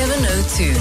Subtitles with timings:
[0.00, 0.72] 702.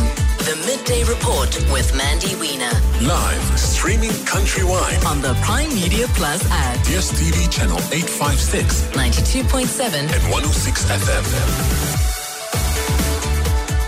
[0.46, 2.72] The Midday Report with Mandy Wiener.
[3.02, 5.06] Live, streaming countrywide.
[5.06, 6.78] On the Prime Media Plus app.
[6.86, 8.84] DSTV channel 856.
[8.96, 10.00] 92.7.
[10.00, 12.19] And 106 FM.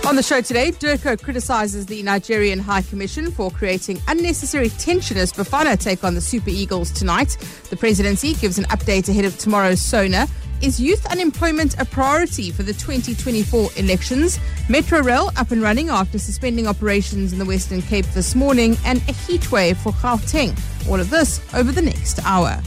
[0.04, 5.32] On the show today, DIRCO criticises the Nigerian High Commission for creating unnecessary tension as
[5.32, 7.38] Bafana take on the Super Eagles tonight.
[7.70, 10.28] The presidency gives an update ahead of tomorrow's SONA.
[10.61, 14.39] Is youth unemployment a priority for the 2024 elections?
[14.70, 18.97] Metro Rail up and running after suspending operations in the Western Cape this morning, and
[19.04, 20.60] a heatwave for Gauteng.
[20.89, 22.60] All of this over the next hour.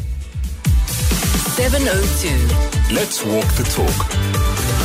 [1.57, 2.95] 702.
[2.95, 4.84] Let's walk the talk.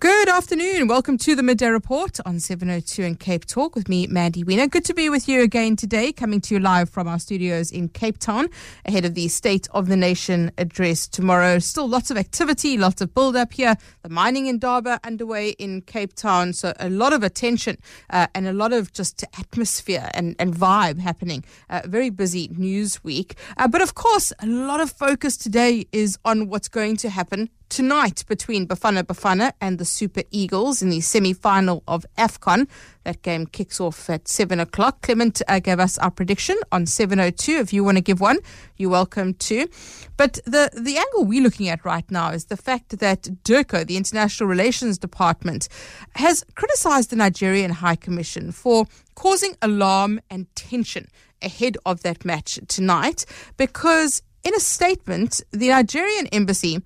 [0.00, 0.86] Good afternoon.
[0.86, 4.68] Welcome to the Midday Report on 702 and Cape Talk with me, Mandy Wiener.
[4.68, 7.88] Good to be with you again today, coming to you live from our studios in
[7.88, 8.48] Cape Town
[8.86, 11.58] ahead of the State of the Nation address tomorrow.
[11.58, 13.74] Still lots of activity, lots of build up here.
[14.02, 16.52] The Mining Indaba underway in Cape Town.
[16.52, 17.76] So a lot of attention
[18.10, 21.44] uh, and a lot of just atmosphere and, and vibe happening.
[21.70, 23.36] Uh, very busy news week.
[23.56, 27.50] Uh, but of course, a lot of focus today is on what's going to happen
[27.68, 32.68] tonight between Bafana Bafana and the Super Eagles in the semi final of AFCON.
[33.04, 35.02] That game kicks off at 7 o'clock.
[35.02, 37.60] Clement uh, gave us our prediction on 7.02.
[37.60, 38.38] If you want to give one,
[38.76, 39.68] you're welcome to.
[40.16, 43.96] But the, the angle we're looking at right now is the fact that DIRCO, the
[43.96, 45.68] International Relations Department,
[46.16, 51.08] has criticized the Nigerian High Commission for causing alarm and tension
[51.42, 53.24] ahead of that match tonight
[53.56, 56.80] because in a statement, the Nigerian embassy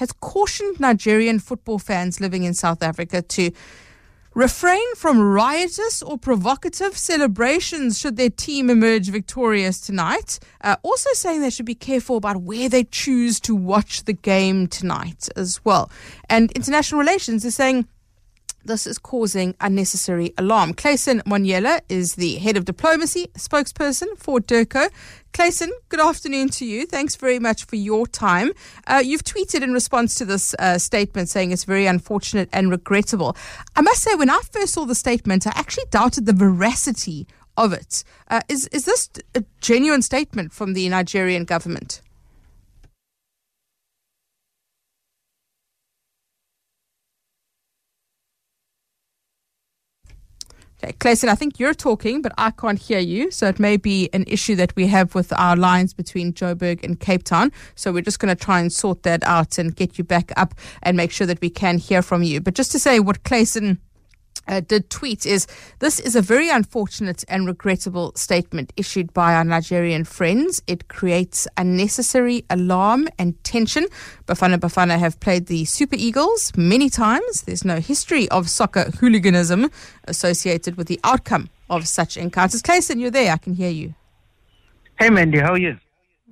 [0.00, 3.50] has cautioned Nigerian football fans living in South Africa to
[4.34, 10.38] refrain from riotous or provocative celebrations should their team emerge victorious tonight.
[10.62, 14.66] Uh, also saying they should be careful about where they choose to watch the game
[14.66, 15.90] tonight as well.
[16.30, 17.86] And international relations is saying
[18.64, 20.74] this is causing unnecessary alarm.
[20.74, 24.88] Clayson Monyela is the head of diplomacy spokesperson for DIRCO.
[25.32, 26.86] Clayson, good afternoon to you.
[26.86, 28.50] Thanks very much for your time.
[28.86, 33.36] Uh, you've tweeted in response to this uh, statement saying it's very unfortunate and regrettable.
[33.76, 37.26] I must say, when I first saw the statement, I actually doubted the veracity
[37.56, 38.04] of it.
[38.28, 42.00] Uh, is is this a genuine statement from the Nigerian government?
[50.82, 53.30] Okay, Clayson, I think you're talking, but I can't hear you.
[53.30, 56.98] So it may be an issue that we have with our lines between Joburg and
[56.98, 57.52] Cape Town.
[57.74, 60.54] So we're just going to try and sort that out and get you back up
[60.82, 62.40] and make sure that we can hear from you.
[62.40, 63.76] But just to say what Clayson
[64.48, 65.46] uh, did tweet is
[65.78, 70.62] this is a very unfortunate and regrettable statement issued by our Nigerian friends.
[70.66, 73.86] It creates unnecessary alarm and tension.
[74.26, 77.42] Bafana Bafana have played the Super Eagles many times.
[77.42, 79.70] There's no history of soccer hooliganism
[80.04, 82.62] associated with the outcome of such encounters.
[82.62, 83.32] Clayson, you're there.
[83.32, 83.94] I can hear you.
[84.98, 85.78] Hey, Mandy, how are you?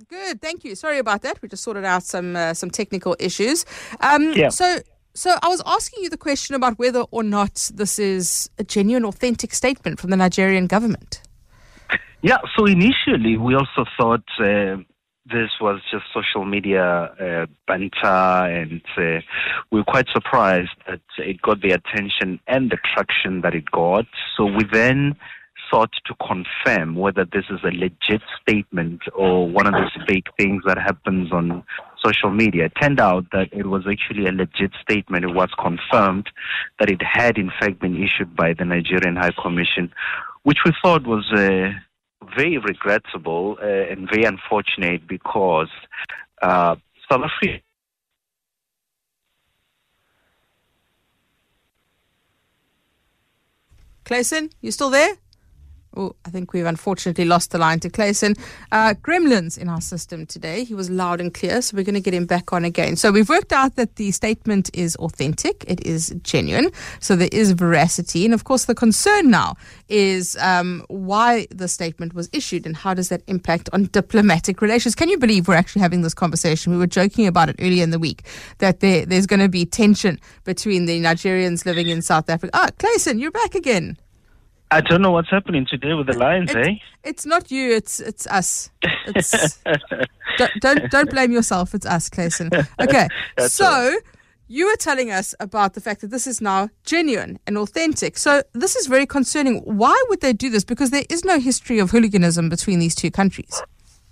[0.09, 0.75] Good, thank you.
[0.75, 1.41] Sorry about that.
[1.41, 3.65] We just sorted out some uh, some technical issues.
[4.01, 4.49] Um, Yeah.
[4.49, 4.79] So
[5.19, 9.03] so I was asking you the question about whether or not this is a genuine,
[9.03, 11.21] authentic statement from the Nigerian government.
[12.21, 14.77] Yeah, so initially we also thought uh,
[15.25, 16.85] this was just social media
[17.19, 19.19] uh, banter, and uh,
[19.71, 24.05] we were quite surprised that it got the attention and the traction that it got.
[24.37, 25.17] So we then
[25.69, 30.63] sought to confirm whether this is a legit statement or one of those fake things
[30.65, 31.63] that happens on
[32.03, 32.65] social media.
[32.65, 35.25] It turned out that it was actually a legit statement.
[35.25, 36.29] It was confirmed
[36.79, 39.91] that it had in fact been issued by the Nigerian High Commission,
[40.43, 41.71] which we thought was uh,
[42.35, 45.69] very regrettable uh, and very unfortunate because
[46.41, 46.75] uh,
[47.09, 47.61] South Africa.
[54.05, 55.17] Clayson, you still there?
[55.95, 58.37] Oh, I think we've unfortunately lost the line to Clayson.
[58.71, 60.63] Uh, Gremlins in our system today.
[60.63, 62.95] He was loud and clear, so we're going to get him back on again.
[62.95, 66.69] So we've worked out that the statement is authentic, it is genuine,
[66.99, 68.23] so there is veracity.
[68.23, 69.55] And of course, the concern now
[69.87, 74.93] is um, why the statement was issued and how does that impact on diplomatic relations.
[74.93, 76.71] Can you believe we're actually having this conversation?
[76.71, 78.23] We were joking about it earlier in the week
[78.59, 82.51] that there, there's going to be tension between the Nigerians living in South Africa.
[82.53, 83.97] Ah, Clayson, you're back again.
[84.71, 86.75] I don't know what's happening today with the Lions, eh?
[87.03, 87.71] It's not you.
[87.71, 88.69] It's it's us.
[89.07, 89.59] It's,
[90.37, 91.73] don't, don't don't blame yourself.
[91.73, 92.67] It's us, Clayson.
[92.79, 93.07] Okay.
[93.47, 93.97] So
[94.47, 98.17] you were telling us about the fact that this is now genuine and authentic.
[98.17, 99.59] So this is very concerning.
[99.61, 100.63] Why would they do this?
[100.63, 103.61] Because there is no history of hooliganism between these two countries.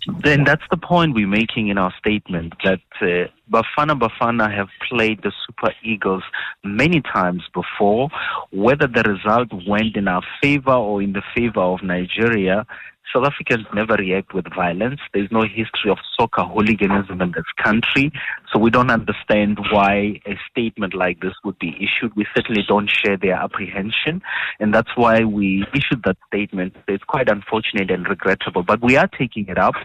[0.08, 5.22] Then that's the point we're making in our statement that uh, Bafana Bafana have played
[5.22, 6.24] the Super Eagles
[6.64, 8.10] many times before.
[8.52, 12.66] Whether the result went in our favor or in the favor of Nigeria,
[13.14, 15.00] South Africans never react with violence.
[15.14, 18.12] There's no history of soccer hooliganism in this country.
[18.54, 22.16] So we don't understand why a statement like this would be issued.
[22.16, 24.22] We certainly don't share their apprehension.
[24.60, 26.76] And that's why we issued that statement.
[26.88, 28.64] It's quite unfortunate and regrettable.
[28.64, 29.76] But we are taking it up.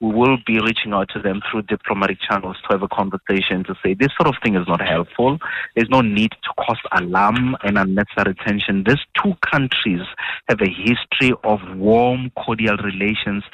[0.00, 3.74] We will be reaching out to them through diplomatic channels to have a conversation to
[3.82, 5.38] say this sort of thing is not helpful.
[5.74, 8.84] There's no need to cause alarm and unnecessary tension.
[8.86, 10.02] These two countries
[10.48, 13.44] have a history of warm, cordial relations,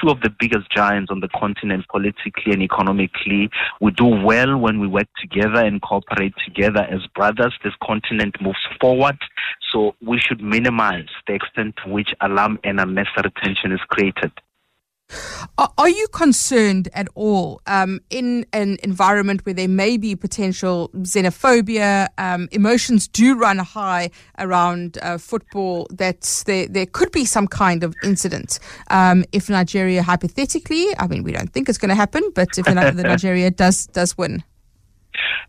[0.00, 3.50] two of the biggest giants on the continent politically and economically.
[3.80, 7.54] We do well when we work together and cooperate together as brothers.
[7.64, 9.18] This continent moves forward.
[9.72, 14.32] So we should minimize the extent to which alarm and unnecessary tension is created.
[15.58, 22.08] Are, you concerned at all um, in an environment where there may be potential xenophobia?
[22.18, 25.86] Um, emotions do run high around uh, football.
[25.90, 28.58] That there there could be some kind of incident
[28.90, 32.66] um, if Nigeria, hypothetically, I mean, we don't think it's going to happen, but if
[32.66, 34.42] Nigeria does does win.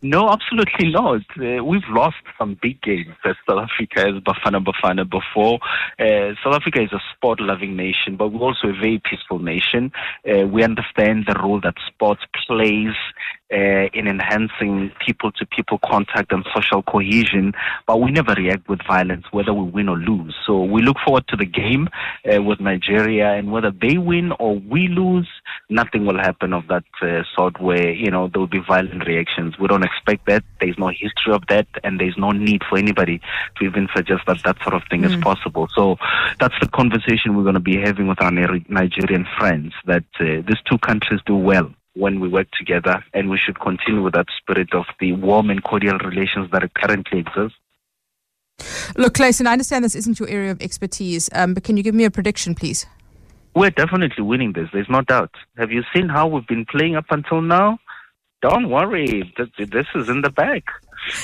[0.01, 1.21] No, absolutely not.
[1.39, 5.59] Uh, we've lost some big games South Africa, as Bafana Bafana before.
[6.00, 9.91] Uh, South Africa is a sport loving nation, but we're also a very peaceful nation.
[10.27, 12.95] Uh, we understand the role that sports plays
[13.51, 17.53] uh, in enhancing people to people contact and social cohesion,
[17.88, 20.36] but we never react with violence, whether we win or lose.
[20.45, 21.89] So we look forward to the game
[22.31, 25.27] uh, with Nigeria, and whether they win or we lose,
[25.69, 29.59] nothing will happen of that uh, sort where, you know, there will be violent reactions.
[29.59, 30.44] We don't expect that.
[30.59, 33.21] There's no history of that, and there's no need for anybody
[33.57, 35.13] to even suggest that that sort of thing mm.
[35.13, 35.68] is possible.
[35.75, 35.98] So
[36.39, 40.62] that's the conversation we're going to be having with our Nigerian friends that uh, these
[40.69, 44.73] two countries do well when we work together, and we should continue with that spirit
[44.73, 47.55] of the warm and cordial relations that currently exist.
[48.95, 51.95] Look, Clayson, I understand this isn't your area of expertise, um, but can you give
[51.95, 52.85] me a prediction, please?
[53.55, 54.69] We're definitely winning this.
[54.71, 55.31] There's no doubt.
[55.57, 57.79] Have you seen how we've been playing up until now?
[58.41, 59.33] Don't worry.
[59.38, 60.63] This is in the bag.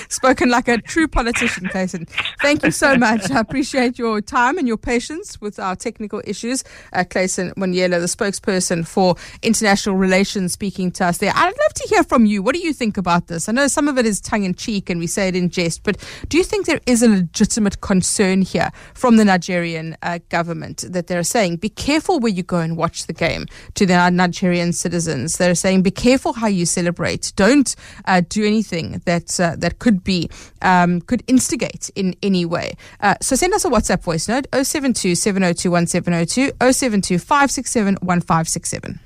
[0.09, 2.09] Spoken like a true politician, Clayson.
[2.41, 3.29] Thank you so much.
[3.31, 6.63] I appreciate your time and your patience with our technical issues.
[6.93, 11.31] Uh, Clayson Monyela, the spokesperson for international relations, speaking to us there.
[11.35, 12.41] I'd love to hear from you.
[12.41, 13.47] What do you think about this?
[13.47, 15.83] I know some of it is tongue in cheek and we say it in jest,
[15.83, 15.97] but
[16.29, 21.07] do you think there is a legitimate concern here from the Nigerian uh, government that
[21.07, 23.45] they're saying, be careful where you go and watch the game
[23.75, 25.37] to the Nigerian citizens?
[25.37, 27.33] They're saying, be careful how you celebrate.
[27.35, 27.75] Don't
[28.05, 30.29] uh, do anything that, uh, that that could be
[30.61, 32.73] um, could instigate in any way.
[33.01, 38.99] Uh, so send us a WhatsApp voice note 072 702 1702 072 567 1567.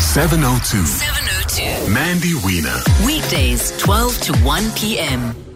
[0.00, 0.86] 702.
[0.86, 1.92] 702.
[1.92, 2.80] Mandy Wiener.
[3.06, 5.51] Weekdays, 12 to 1 p.m.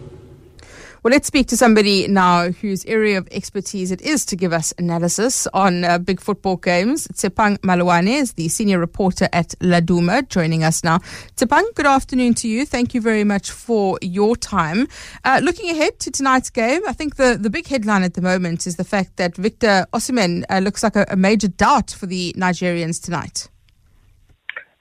[1.07, 4.75] Well, let's speak to somebody now whose area of expertise it is to give us
[4.77, 7.07] analysis on uh, big football games.
[7.07, 10.99] Tshepang Mailwane is the senior reporter at Laduma, joining us now.
[11.37, 12.67] Tshepang, good afternoon to you.
[12.67, 14.89] Thank you very much for your time.
[15.25, 18.67] Uh, looking ahead to tonight's game, I think the, the big headline at the moment
[18.67, 22.35] is the fact that Victor Osimhen uh, looks like a, a, major doubt for the
[22.37, 23.49] Nigerians tonight.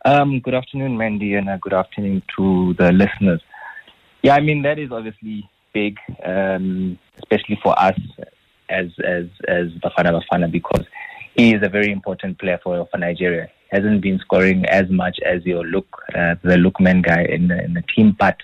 [0.05, 3.43] Um, good afternoon, Mandy, and uh, good afternoon to the listeners.
[4.23, 7.99] Yeah, I mean, that is obviously big, um, especially for us
[8.69, 10.85] as as as Bafana Bafana because
[11.35, 13.49] he is a very important player for, for Nigeria.
[13.71, 15.87] Hasn't been scoring as much as your look
[16.19, 18.37] uh, the Lookman guy in the, in the team, but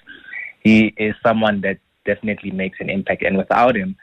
[0.62, 3.24] he is someone that definitely makes an impact.
[3.24, 3.96] And without him,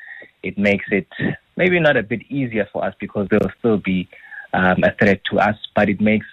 [0.43, 1.09] it makes it
[1.57, 4.09] maybe not a bit easier for us because there will still be
[4.55, 6.27] um, a threat to us, but it makes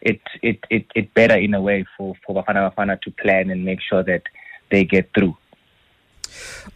[0.00, 3.64] it, it, it, it better in a way for, for Bafana Bafana to plan and
[3.64, 4.22] make sure that
[4.70, 5.36] they get through.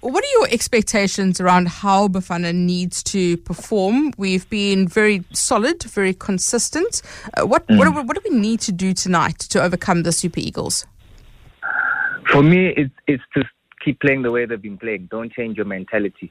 [0.00, 4.12] What are your expectations around how Bafana needs to perform?
[4.17, 7.02] We've been very solid, very consistent.
[7.35, 7.78] Uh, what, mm.
[7.78, 10.87] what, what, do we need to do tonight to overcome the Super Eagles?
[12.31, 13.45] For me, it's, it's to
[13.85, 15.09] keep playing the way they've been playing.
[15.11, 16.31] Don't change your mentality.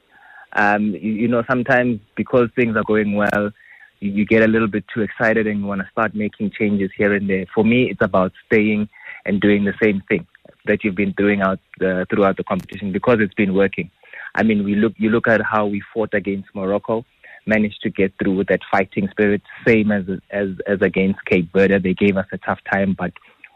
[0.54, 3.52] Um, you, you, know, sometimes because things are going well,
[4.00, 6.92] you, you get a little bit too excited and you want to start making changes
[6.96, 7.46] here and there.
[7.54, 8.88] For me, it's about staying
[9.26, 10.26] and doing the same thing
[10.68, 13.90] that you've been doing out uh, throughout the competition because it's been working.
[14.36, 17.06] I mean, we look you look at how we fought against Morocco,
[17.46, 21.80] managed to get through with that fighting spirit, same as as as against Cape Verde.
[21.80, 23.14] They gave us a tough time, but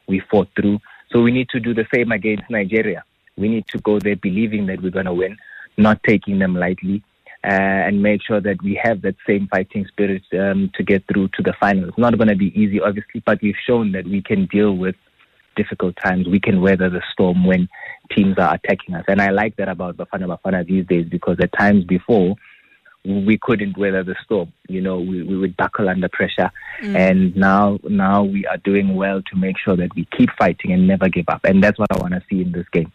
[0.07, 0.79] we fought through.
[1.11, 3.03] So we need to do the same against Nigeria.
[3.37, 5.37] We need to go there believing that we're going to win,
[5.77, 7.03] not taking them lightly,
[7.43, 7.47] uh,
[7.87, 11.41] and make sure that we have that same fighting spirit um, to get through to
[11.41, 11.89] the final.
[11.89, 14.95] It's not going to be easy, obviously, but we've shown that we can deal with
[15.61, 17.67] difficult times, we can weather the storm when
[18.15, 19.05] teams are attacking us.
[19.07, 22.35] And I like that about Bafana Bafana these days because at times before,
[23.03, 24.53] we couldn't weather the storm.
[24.67, 26.51] You know, we, we would buckle under pressure.
[26.83, 26.95] Mm.
[26.95, 30.87] And now, now we are doing well to make sure that we keep fighting and
[30.87, 31.41] never give up.
[31.43, 32.91] And that's what I want to see in this game.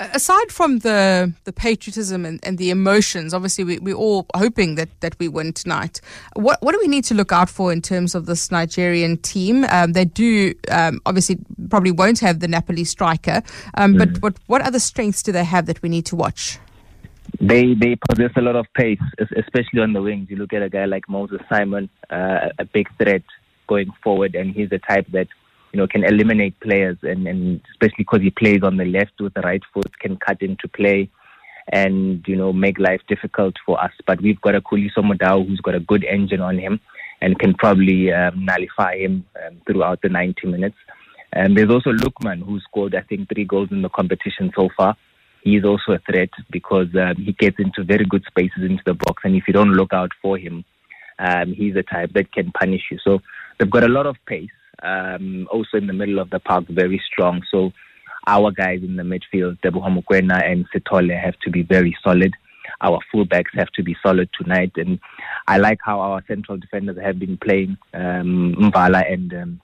[0.00, 4.88] Aside from the the patriotism and, and the emotions, obviously we, we're all hoping that,
[5.00, 6.00] that we win tonight.
[6.34, 9.64] What what do we need to look out for in terms of this Nigerian team?
[9.64, 11.38] Um, they do um, obviously
[11.68, 13.42] probably won't have the Napoli striker,
[13.74, 13.98] um, mm.
[13.98, 16.58] but what what other strengths do they have that we need to watch?
[17.40, 19.00] They they possess a lot of pace,
[19.36, 20.28] especially on the wings.
[20.30, 23.22] You look at a guy like Moses Simon, uh, a big threat
[23.66, 25.28] going forward, and he's the type that
[25.72, 29.34] you know can eliminate players, and, and especially because he plays on the left with
[29.34, 31.10] the right foot, can cut into play,
[31.72, 33.92] and you know make life difficult for us.
[34.06, 36.80] But we've got a Khuliso Mudau who's got a good engine on him,
[37.20, 40.76] and can probably um, nullify him um, throughout the 90 minutes.
[41.34, 44.96] And there's also Lookman, who scored, I think, three goals in the competition so far
[45.42, 49.22] he's also a threat because um, he gets into very good spaces into the box,
[49.24, 50.64] and if you don't look out for him,
[51.18, 52.98] um, he's the type that can punish you.
[53.04, 53.20] So
[53.58, 54.50] they've got a lot of pace.
[54.82, 57.42] Um, also in the middle of the park, very strong.
[57.50, 57.72] So
[58.26, 62.32] our guys in the midfield, Teboho Mokoena and Sithole, have to be very solid.
[62.80, 64.98] Our fullbacks have to be solid tonight, and
[65.46, 67.76] I like how our central defenders have been playing.
[67.94, 69.60] Um, Mvala and um,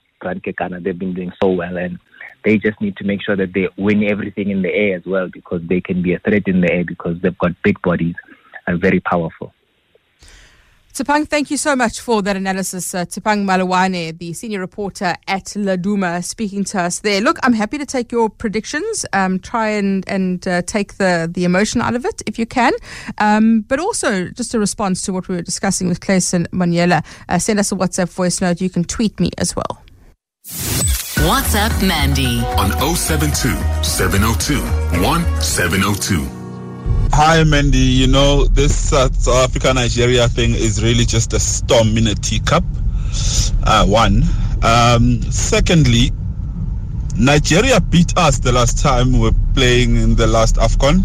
[0.83, 1.99] they've been doing so well, and
[2.43, 5.29] they just need to make sure that they win everything in the air as well
[5.31, 8.15] because they can be a threat in the air because they've got big bodies
[8.67, 9.53] and very powerful.
[10.93, 12.93] Tshepang, thank you so much for that analysis.
[12.93, 17.21] Uh, Tshepang Mailwane, the senior reporter at Laduma, speaking to us there.
[17.21, 19.05] Look, I'm happy to take your predictions.
[19.13, 22.73] Um, try and and uh, take the the emotion out of it if you can.
[23.19, 27.37] Um, but also, just a response to what we were discussing with Clayson Monyela, uh,
[27.37, 28.59] send us a WhatsApp voice note.
[28.59, 29.83] You can tweet me as well.
[31.27, 34.59] WhatsApp Mandy on 072 702
[35.01, 36.38] 1702.
[37.11, 37.77] Hi, Mandy.
[37.79, 42.15] You know, this uh, South Africa Nigeria thing is really just a storm in a
[42.15, 42.63] teacup.
[43.63, 44.23] Uh, one.
[44.63, 46.11] Um, secondly,
[47.17, 51.03] Nigeria beat us the last time we were playing in the last AFCON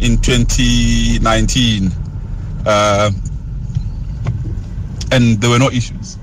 [0.00, 1.90] in 2019.
[2.64, 3.10] Uh,
[5.12, 6.16] and there were no issues.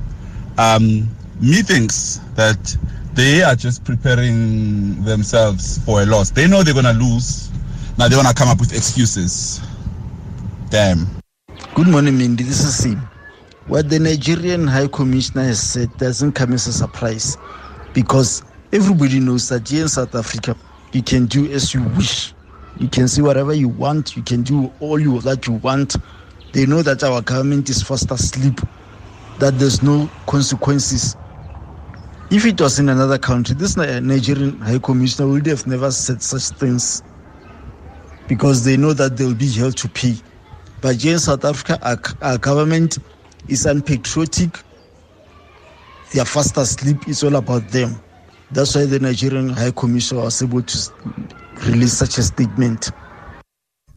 [0.57, 1.07] Um,
[1.41, 2.75] me thinks that
[3.13, 6.31] they are just preparing themselves for a loss.
[6.31, 7.51] They know they're going to lose.
[7.97, 9.59] Now they want to come up with excuses.
[10.69, 11.07] Damn.
[11.73, 12.43] Good morning, Mindy.
[12.43, 12.99] This is Sim.
[13.65, 17.37] What the Nigerian High Commissioner has said doesn't come as a surprise
[17.93, 20.55] because everybody knows that here in South Africa,
[20.93, 22.35] you can do as you wish.
[22.79, 24.15] You can see whatever you want.
[24.15, 25.95] You can do all you that you want.
[26.53, 28.61] They know that our government is fast asleep,
[29.39, 31.15] that there's no consequences
[32.29, 36.49] if it was in another country, this Nigerian High Commissioner would have never said such
[36.59, 37.01] things
[38.27, 40.15] because they know that they'll be held to pay.
[40.81, 42.97] But here in South Africa, our, our government
[43.47, 44.59] is unpatriotic.
[46.13, 47.07] They are fast asleep.
[47.07, 47.99] It's all about them.
[48.51, 50.91] That's why the Nigerian High Commissioner was able to
[51.65, 52.91] release such a statement.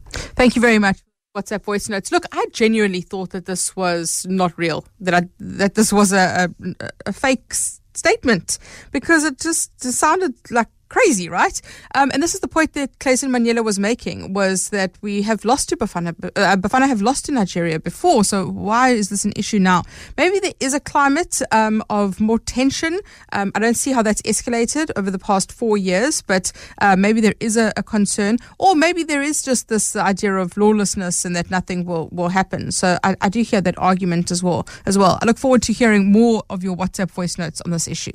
[0.09, 0.99] Thank you very much.
[1.35, 2.11] WhatsApp voice notes.
[2.11, 4.85] Look, I genuinely thought that this was not real.
[4.99, 7.53] That I, that this was a, a, a fake
[7.93, 8.57] statement
[8.91, 11.61] because it just sounded like crazy, right?
[11.95, 15.45] Um, and this is the point that Clayson Monyela was making was that we have
[15.45, 16.09] lost to Bafana.
[16.35, 19.83] Uh, Bafana have lost to Nigeria before, so why is this an issue now?
[20.17, 22.99] Maybe there is a climate um, of more tension.
[23.31, 27.21] Um, I don't see how that's escalated over the past four years, but uh, maybe
[27.21, 31.35] there is a, a, concern, or maybe there is just this idea of lawlessness and
[31.37, 32.71] that nothing will, will happen.
[32.71, 34.67] So I, I do hear that argument as well.
[34.85, 37.87] As well, I look forward to hearing more of your WhatsApp voice notes on this
[37.87, 38.11] issue.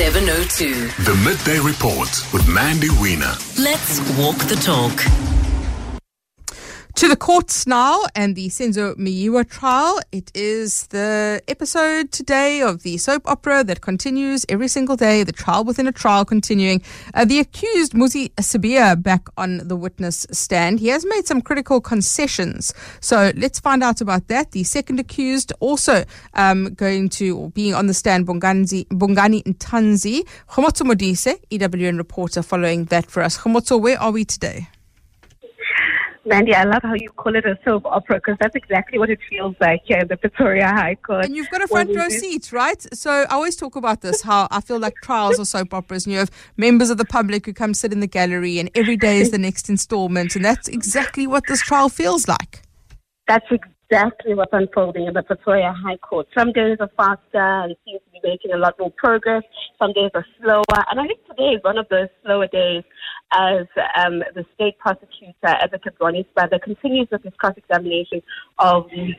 [0.00, 1.04] 702.
[1.04, 3.34] The Midday Report with Mandy Wiener.
[3.58, 4.96] Let's walk the talk.
[7.00, 10.00] To the courts now and the Senzo Meyiwa trial.
[10.12, 15.32] It is the episode today of the soap opera that continues every single day, the
[15.32, 16.82] trial within a trial continuing.
[17.14, 20.78] Uh, the accused, Muzi Sibiya, back on the witness stand.
[20.78, 22.74] He has made some critical concessions.
[23.00, 24.50] So let's find out about that.
[24.50, 26.04] The second accused also
[26.34, 30.28] um, going to, being on the stand, Bongani, Bongani Ntanzi.
[30.50, 33.38] Khomotso Modise, EWN reporter, following that for us.
[33.38, 34.68] Khomotso, where are we today?
[36.26, 39.18] Mandy, I love how you call it a soap opera because that's exactly what it
[39.30, 41.24] feels like here in the Pretoria High Court.
[41.24, 42.84] And you've got a front row seat, right?
[42.94, 46.12] So I always talk about this how I feel like trials are soap operas, and
[46.12, 49.18] you have members of the public who come sit in the gallery, and every day
[49.18, 52.62] is the next installment, and that's exactly what this trial feels like.
[53.26, 56.26] That's exactly what's unfolding in the Pretoria High Court.
[56.36, 59.42] Some days are faster and seem to be making a lot more progress.
[59.78, 60.84] Some days are slower.
[60.90, 62.84] And I think today is one of those slower days
[63.32, 68.22] as um, the state prosecutor, Advocate Ronnie Spada, continues with his cross-examination
[68.58, 69.14] of the,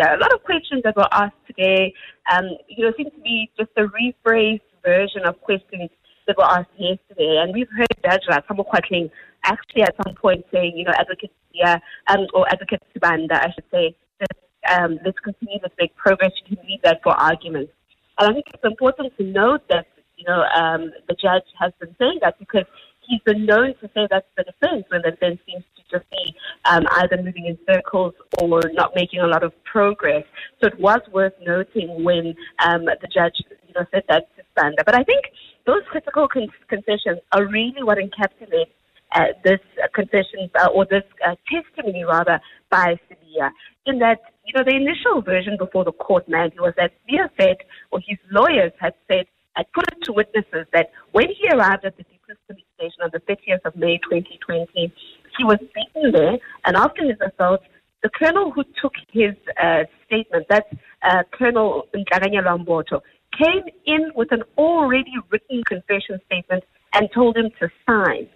[0.00, 1.92] a lot of questions that were asked today.
[2.32, 5.90] Um, you know, seems to be just a rephrased version of questions
[6.26, 7.40] that were asked yesterday.
[7.42, 9.10] And we've heard Judge Ratha Mokgoatlheng
[9.44, 11.78] actually at some point saying, you know, Advocate yeah,
[12.08, 16.32] um, or Advocate Sibanda, I should say, that um, let's continue to make progress.
[16.46, 17.72] You can leave that for arguments.
[18.18, 21.94] And I think it's important to note that, you know, um, the judge has been
[21.98, 22.64] saying that because
[23.06, 26.10] he's been known to say that that's the defense when the defense seems to just
[26.10, 30.24] be um, either moving in circles or not making a lot of progress.
[30.60, 33.34] So it was worth noting when um, the judge,
[33.66, 34.84] you know, said that to Sibanda.
[34.84, 35.24] But I think
[35.66, 38.70] those critical con- concessions are really what encapsulate
[39.14, 42.40] uh, this uh, confession uh, or this uh, testimony rather
[42.70, 43.50] by Sibiya
[43.86, 47.56] in that you know the initial version before the court Mandy was that Sibiya said
[47.90, 51.96] or his lawyers had said had put it to witnesses that when he arrived at
[51.98, 54.92] the Diepkloof police station on the 30th of May 2020
[55.38, 57.60] he was beaten there and after his assault
[58.02, 60.68] the colonel who took his uh, statement, that's
[61.02, 63.00] uh, Colonel Nhlakanya Lwamboto,
[63.40, 68.28] came in with an already written confession statement and told him to sign.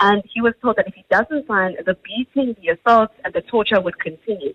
[0.00, 3.42] And he was told that if he doesn't sign, the beating, the assaults, and the
[3.42, 4.54] torture would continue.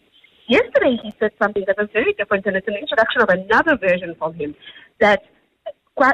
[0.49, 4.15] Yesterday, he said something that was very different, and it's an introduction of another version
[4.19, 4.55] from him.
[4.99, 5.23] That,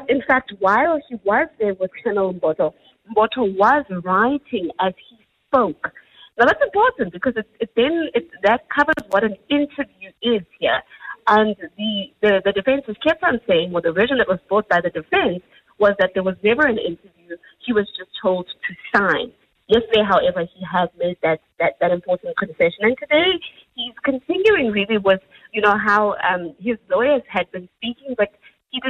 [0.08, 2.74] in fact, while he was there with Colonel Mboto,
[3.12, 5.92] Mboto was writing as he spoke.
[6.38, 10.82] Now that's important because it, it then it, that covers what an interview is here.
[11.28, 14.68] And the, the, the defense has kept on saying, well, the version that was brought
[14.68, 15.44] by the defense
[15.80, 17.38] was that there was never an interview.
[17.66, 19.32] He was just told to sign.
[19.68, 22.82] Yesterday, however, he has made that, that, that important concession.
[22.82, 23.40] And today,
[23.76, 25.22] he's continuing really with,
[25.54, 28.03] you know, how um, his lawyers had been speaking,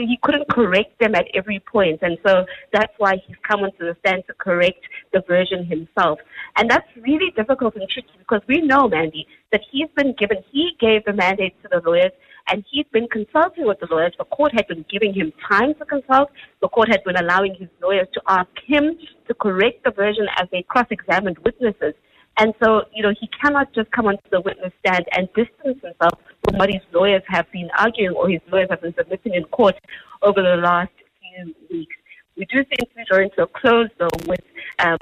[0.07, 1.99] he, couldn't correct them at every point.
[2.01, 6.19] And so that's why he's come onto the stand to correct the version himself.
[6.57, 10.71] And that's really difficult and tricky because we know, Mandy, that he's been given, he
[10.79, 12.11] gave the mandate to the lawyers
[12.47, 14.13] and he'd been consulting with the lawyers.
[14.17, 16.29] The court had been giving him time to consult.
[16.61, 18.97] The court had been allowing his lawyers to ask him
[19.27, 21.93] to correct the version as they cross-examined witnesses.
[22.37, 26.19] And so, you know, he cannot just come onto the witness stand and distance himself
[26.51, 29.75] what his lawyers have been arguing or his lawyers have been submitting in court
[30.21, 31.95] over the last few weeks.
[32.35, 34.39] We do think we are into a close, though, with
[34.79, 34.97] um,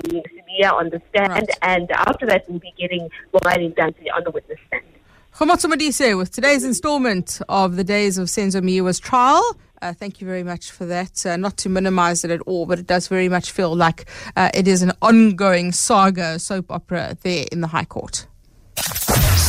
[0.74, 1.50] on the stand, right.
[1.62, 4.84] and after that, we'll be getting Bongani Ntanzi on the witness stand.
[5.34, 9.58] Khomotso Modise with today's installment of the Days of Senzo Meyiwa's trial.
[9.82, 11.26] Uh, thank you very much for that.
[11.26, 14.50] Uh, not to minimize it at all, but it does very much feel like uh,
[14.54, 18.28] it is an ongoing saga, soap opera there in the High Court.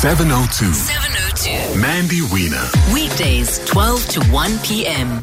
[0.03, 0.75] 702.
[0.75, 1.79] 702.
[1.79, 2.67] Mandy Wiener.
[2.93, 5.23] Weekdays, 12 to 1 p.m.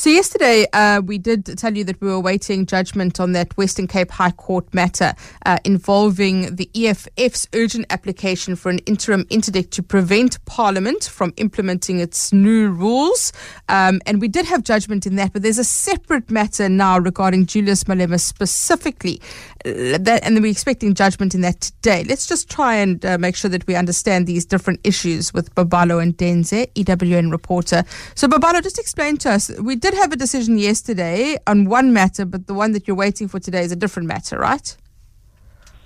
[0.00, 3.86] So, yesterday uh, we did tell you that we were awaiting judgment on that Western
[3.86, 5.12] Cape High Court matter
[5.44, 12.00] uh, involving the EFF's urgent application for an interim interdict to prevent Parliament from implementing
[12.00, 13.34] its new rules.
[13.68, 17.44] Um, and we did have judgment in that, but there's a separate matter now regarding
[17.44, 19.20] Julius Malema specifically.
[19.66, 22.04] Uh, that, and we're expecting judgment in that today.
[22.04, 26.00] Let's just try and uh, make sure that we understand these different issues with Babalo
[26.10, 27.84] Ndenze, EWN reporter.
[28.14, 29.50] So, Babalo, just explain to us.
[29.60, 32.96] We did did have a decision yesterday on one matter, but the one that you're
[32.96, 34.76] waiting for today is a different matter, right?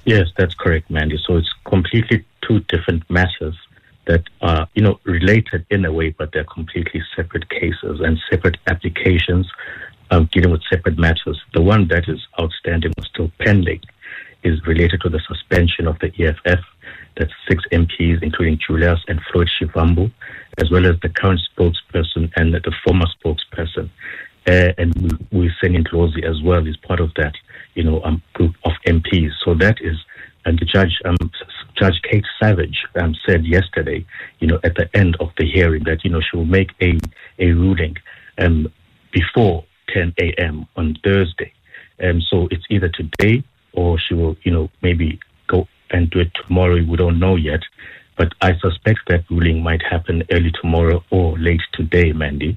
[0.04, 1.18] Yes, that's correct, Mandy.
[1.26, 3.56] So it's completely two different matters
[4.06, 8.58] that are, you know, related in a way, but they're completely separate cases and separate
[8.66, 9.50] applications
[10.10, 11.40] um, dealing with separate matters.
[11.54, 13.80] The one that is outstanding or still pending
[14.42, 16.60] is related to the suspension of the EFF.
[17.16, 20.12] That's six MPs, including Julius and Floyd Shivambu,
[20.58, 23.90] as well as the current spokesperson and the former spokesperson.
[24.46, 27.34] Uh, and we, sending Ndlozi as well is part of that,
[27.74, 29.30] you know, um, group of MPs.
[29.42, 29.96] So that is,
[30.44, 31.16] and the judge, um,
[31.76, 34.04] Judge Kate Savage, um, said yesterday,
[34.40, 36.98] you know, at the end of the hearing that you know she will make a
[37.38, 37.96] a ruling
[38.38, 38.70] um,
[39.12, 39.64] before
[39.94, 40.66] 10 a.m.
[40.76, 41.52] on Thursday.
[42.02, 46.32] Um, so it's either today or she will, you know, maybe go and do it
[46.46, 46.74] tomorrow.
[46.84, 47.60] We don't know yet.
[48.16, 52.56] But I suspect that ruling might happen early tomorrow or late today, Mandy.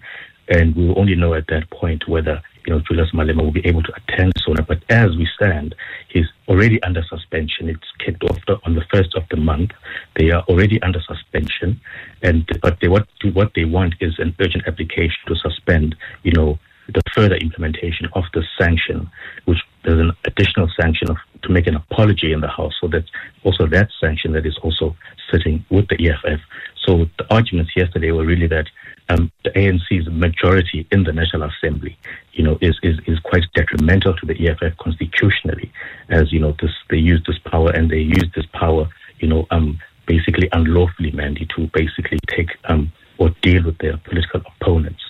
[0.49, 3.65] And we will only know at that point whether, you know, Julius Malema will be
[3.65, 4.61] able to attend sooner.
[4.61, 5.75] But as we stand,
[6.09, 7.69] he's already under suspension.
[7.69, 9.71] It's kicked off on the first of the month.
[10.15, 11.81] They are already under suspension.
[12.21, 16.59] And, but they, what, what they want is an urgent application to suspend, you know,
[16.87, 19.09] the further implementation of the sanction,
[19.45, 22.73] which there's an additional sanction of to make an apology in the House.
[22.81, 23.07] So that's
[23.43, 24.95] also that sanction that is also
[25.31, 26.39] sitting with the EFF.
[26.85, 28.67] So the arguments yesterday were really that
[29.09, 31.97] um, the ANC's majority in the National Assembly,
[32.33, 35.71] you know, is, is, is quite detrimental to the EFF constitutionally,
[36.09, 39.45] as you know, this they use this power and they use this power, you know,
[39.51, 45.01] um, basically unlawfully, Mandy, to basically take um, or deal with their political opponents.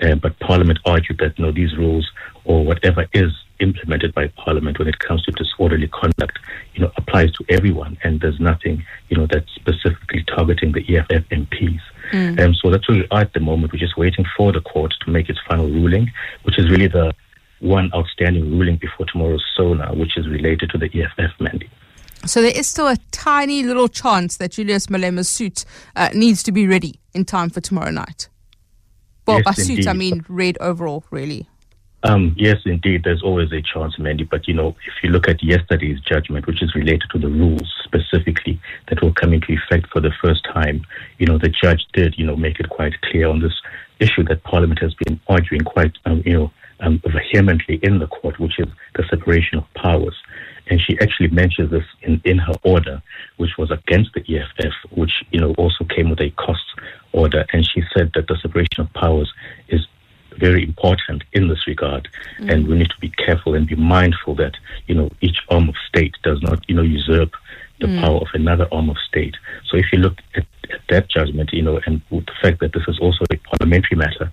[0.00, 2.10] Uh, but Parliament argued that you know these rules
[2.44, 6.38] or whatever is implemented by Parliament when it comes to disorderly conduct,
[6.74, 11.24] you know, applies to everyone, and there's nothing, you know, that's specifically targeting the EFF
[11.30, 11.80] MPs.
[12.12, 12.40] Mm.
[12.40, 13.72] Um, so that's where we are at the moment.
[13.72, 16.10] We're just waiting for the court to make its final ruling,
[16.42, 17.14] which is really the
[17.60, 21.70] one outstanding ruling before tomorrow's SONA, which is related to the EFF mandate.
[22.26, 26.52] So there is still a tiny little chance that Julius Malema's suit uh, needs to
[26.52, 28.28] be ready in time for tomorrow night.
[29.26, 29.86] Well, yes, by suit, indeed.
[29.88, 31.48] I mean red overall, really.
[32.04, 34.24] Um, yes, indeed, there's always a chance, Mandy.
[34.24, 37.72] But, you know, if you look at yesterday's judgment, which is related to the rules
[37.82, 40.84] specifically that will come into effect for the first time,
[41.18, 43.54] you know, the judge did, you know, make it quite clear on this
[44.00, 46.52] issue that Parliament has been arguing quite, um, you know,
[46.84, 50.16] um, vehemently in the court, which is the separation of powers.
[50.66, 53.02] And she actually mentions this in, in her order,
[53.36, 56.64] which was against the EFF, which, you know, also came with a cost
[57.12, 57.44] order.
[57.52, 59.32] And she said that the separation of powers
[59.68, 59.86] is
[60.38, 62.08] very important in this regard.
[62.38, 62.52] Mm.
[62.52, 64.54] And we need to be careful and be mindful that,
[64.86, 67.32] you know, each arm of state does not, you know, usurp
[67.80, 68.00] the mm.
[68.00, 69.34] power of another arm of state.
[69.66, 72.72] So if you look at, at, that judgment, you know, and with the fact that
[72.72, 74.30] this is also a parliamentary matter,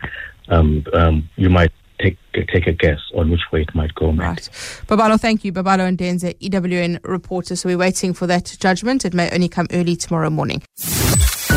[0.50, 4.12] um, um, you might take take a guess on which way it might go.
[4.12, 4.50] Right.
[4.88, 5.54] Babalo, thank you.
[5.54, 7.56] Babalo Ndenze, EWN reporter.
[7.56, 9.06] So we're waiting for that judgment.
[9.06, 10.62] It may only come early tomorrow morning.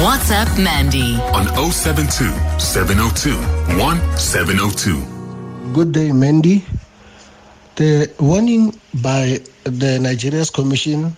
[0.00, 2.24] What's up, Mandy on 072
[2.58, 3.30] 702
[3.78, 5.72] 1702.
[5.72, 6.64] Good day, Mandy.
[7.76, 11.16] The warning by the Nigeria's Commission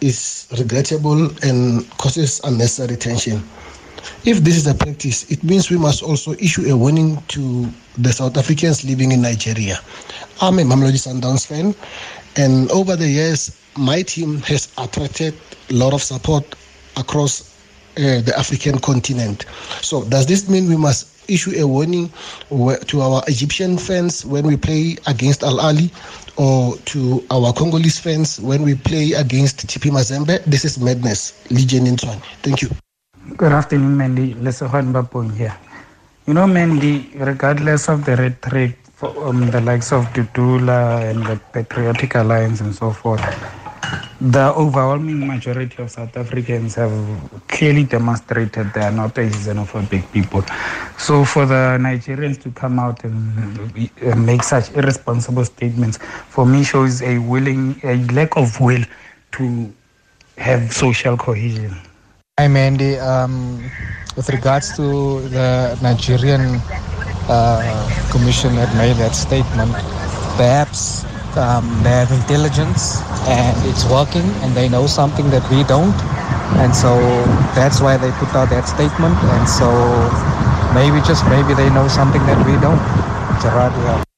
[0.00, 3.42] is regrettable and causes unnecessary tension.
[4.24, 8.12] If this is a practice, it means we must also issue a warning to the
[8.12, 9.78] South Africans living in Nigeria.
[10.40, 11.74] I'm a Mamelodi Sundowns fan,
[12.36, 15.34] and over the years, my team has attracted
[15.70, 16.44] a lot of support
[16.96, 17.56] across
[17.96, 19.44] uh, the African continent.
[19.82, 22.10] So, does this mean we must issue a warning
[22.86, 25.90] to our Egyptian fans when we play against Al Ahly
[26.36, 30.42] or to our Congolese fans when we play against TP Mazembe?
[30.44, 31.32] This is madness.
[31.50, 32.20] Legion in Tshwane.
[32.42, 32.70] Thank you.
[33.40, 34.34] Good afternoon, Mandy.
[34.34, 35.56] Lesohan Bapong here.
[36.26, 41.40] You know, Mandy, regardless of the rhetoric from um, the likes of Dudula and the
[41.50, 43.24] Patriotic Alliance and so forth,
[44.20, 46.92] the overwhelming majority of South Africans have
[47.48, 50.44] clearly demonstrated they are not a xenophobic people.
[50.98, 55.96] So for the Nigerians to come out and make such irresponsible statements,
[56.28, 58.84] for me shows a willing, a lack of will
[59.32, 59.72] to
[60.36, 61.74] have social cohesion.
[62.40, 62.96] Hi, Mandy.
[62.96, 63.60] Um,
[64.16, 66.56] with regards to the Nigerian
[67.28, 67.60] uh,
[68.10, 69.72] commission that made that statement,
[70.40, 71.04] perhaps
[71.36, 75.92] um, they have intelligence and it's working and they know something that we don't.
[76.64, 76.96] And so
[77.52, 79.20] that's why they put out that statement.
[79.36, 79.68] And so
[80.72, 82.80] maybe, just maybe, they know something that we don't.
[83.44, 84.09] Gerard, yeah.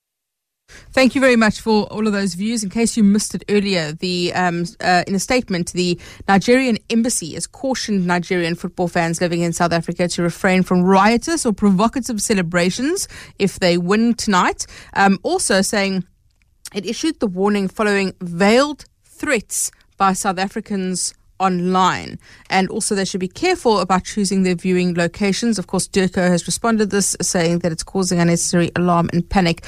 [0.92, 2.62] Thank you very much for all of those views.
[2.62, 7.32] In case you missed it earlier, the um, uh, in a statement, the Nigerian embassy
[7.32, 12.20] has cautioned Nigerian football fans living in South Africa to refrain from riotous or provocative
[12.20, 14.66] celebrations if they win tonight.
[14.92, 16.04] Um, also saying
[16.74, 22.18] it issued the warning following veiled threats by South Africans online.
[22.48, 25.58] And also, they should be careful about choosing their viewing locations.
[25.58, 29.64] Of course, DIRCO has responded this, saying that it's causing unnecessary alarm and panic.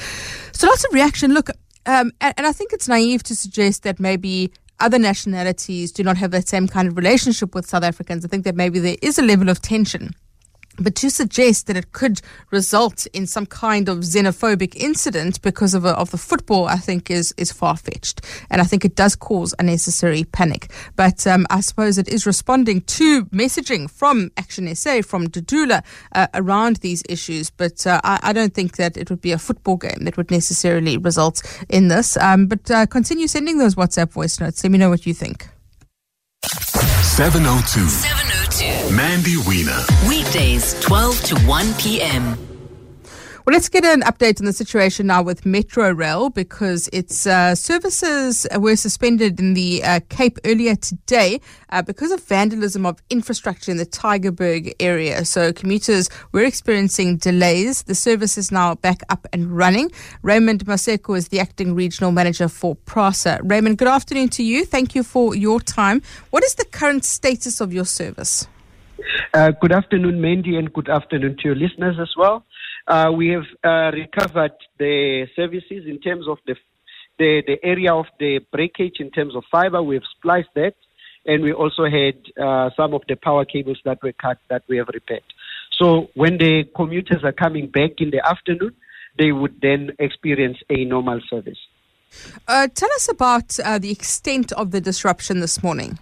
[0.53, 1.33] So, lots of reaction.
[1.33, 1.49] Look,
[1.85, 6.17] um, and, and I think it's naive to suggest that maybe other nationalities do not
[6.17, 8.25] have that same kind of relationship with South Africans.
[8.25, 10.13] I think that maybe there is a level of tension
[10.77, 15.85] but to suggest that it could result in some kind of xenophobic incident because of,
[15.85, 18.21] a, of the football, I think is, is far fetched.
[18.49, 20.71] And I think it does cause unnecessary panic.
[20.95, 25.83] But um, I suppose it is responding to messaging from Action SA, from Dudula
[26.13, 27.49] uh, around these issues.
[27.49, 30.31] But uh, I, I, don't think that it would be a football game that would
[30.31, 32.17] necessarily result in this.
[32.17, 34.63] Um, but uh, continue sending those WhatsApp voice notes.
[34.63, 35.47] Let me know what you think.
[37.15, 37.87] 702.
[37.87, 38.34] 702.
[38.91, 39.83] Mandy Wiener.
[40.07, 42.37] Weekdays, 12 to 1 p.m.
[43.45, 47.55] Well, let's get an update on the situation now with Metro Rail because its uh,
[47.55, 53.71] services were suspended in the uh, Cape earlier today uh, because of vandalism of infrastructure
[53.71, 55.25] in the Tygerberg area.
[55.25, 57.83] So commuters were experiencing delays.
[57.83, 59.91] The service is now back up and running.
[60.21, 63.41] Raymond Maseko is the acting regional manager for PRASA.
[63.43, 64.65] Raymond, good afternoon to you.
[64.65, 66.01] Thank you for your time.
[66.29, 68.47] What is the current status of your service?
[69.33, 72.45] Uh, good afternoon, Mandy, and good afternoon to your listeners as well.
[72.87, 76.55] Uh, we have uh, recovered the services in terms of the,
[77.17, 79.81] the, the area of the breakage in terms of fiber.
[79.81, 80.75] We have spliced that,
[81.25, 84.77] and we also had uh, some of the power cables that were cut that we
[84.77, 85.23] have repaired.
[85.71, 88.75] So when the commuters are coming back in the afternoon,
[89.17, 91.57] they would then experience a normal service.
[92.47, 95.99] Uh, tell us about uh, the extent of the disruption this morning.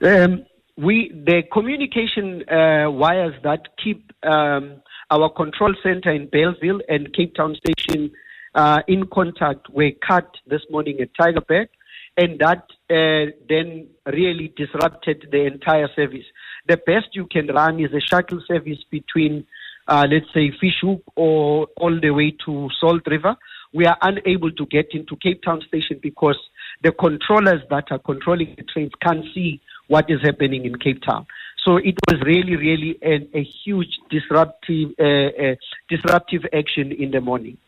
[0.00, 0.44] Um,
[0.76, 7.34] we the communication uh, wires that keep um, our control center in Bellville and Cape
[7.34, 8.10] Town Station
[8.54, 11.68] uh, in contact were cut this morning at Tygerberg,
[12.16, 16.24] and that uh, then really disrupted the entire service.
[16.68, 19.46] The best you can run is a shuttle service between,
[19.88, 23.36] uh, let's say, Fish Hoek or all the way to Salt River.
[23.74, 26.38] We are unable to get into Cape Town Station because
[26.82, 29.60] the controllers that are controlling the trains can't see
[29.92, 31.26] what is happening in Cape Town.
[31.64, 35.54] So it was really, really a, a huge disruptive, uh, uh,
[35.88, 37.58] disruptive action in the morning.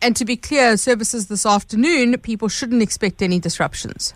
[0.00, 4.14] And to be clear, services this afternoon, people shouldn't expect any disruptions.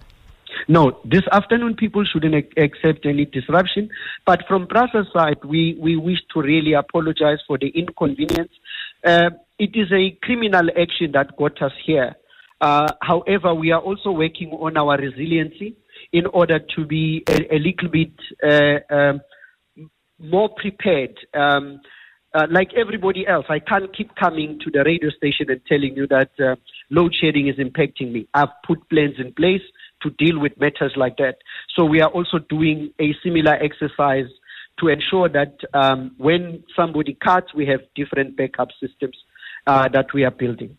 [0.68, 3.90] No, this afternoon people shouldn't accept any disruption.
[4.24, 8.52] But from PRASA's side, we, we wish to really apologize for the inconvenience.
[9.04, 12.14] Uh, it is a criminal action that got us here.
[12.60, 15.76] Uh, however, we are also working on our resiliency
[16.12, 19.20] in order to be a, a little bit uh, um,
[20.18, 21.18] more prepared.
[21.34, 21.80] Um,
[22.34, 26.06] uh, like everybody else, I can't keep coming to the radio station and telling you
[26.08, 26.56] that uh,
[26.90, 28.28] load shedding is impacting me.
[28.34, 29.62] I've put plans in place
[30.02, 31.38] to deal with matters like that.
[31.74, 34.26] So we are also doing a similar exercise
[34.80, 39.16] to ensure that um, when somebody cuts, we have different backup systems
[39.66, 40.76] uh, that we are building.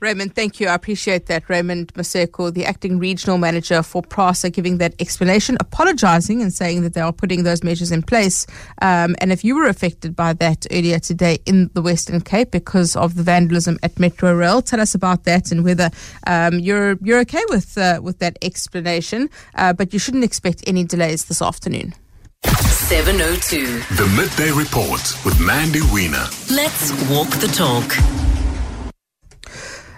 [0.00, 0.68] Raymond, thank you.
[0.68, 1.48] I appreciate that.
[1.48, 6.94] Raymond Maseko, the acting regional manager for PRASA, giving that explanation, apologizing and saying that
[6.94, 8.46] they are putting those measures in place.
[8.82, 12.96] Um, and if you were affected by that earlier today in the Western Cape because
[12.96, 15.90] of the vandalism at Metro Rail, tell us about that and whether
[16.26, 19.30] um, you're you're okay with uh, with that explanation.
[19.54, 21.94] Uh, but you shouldn't expect any delays this afternoon.
[22.44, 23.64] 702.
[23.96, 26.26] The Midday Report with Mandy Wiener.
[26.50, 28.33] Let's walk the talk.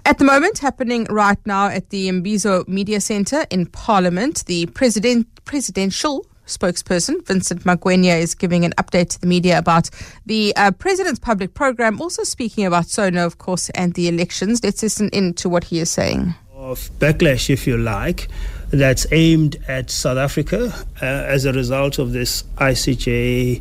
[0.06, 5.26] At the moment, happening right now at the Imbizo Media Centre in Parliament, the president,
[5.46, 9.90] presidential spokesperson, Vincent Magwenya, is giving an update to the media about
[10.24, 14.62] the uh, president's public program, also speaking about SONA, of course, and the elections.
[14.62, 16.36] Let's listen in to what he is saying.
[16.54, 18.28] Of backlash, if you like,
[18.68, 23.60] that's aimed at South Africa uh, as a result of this ICJ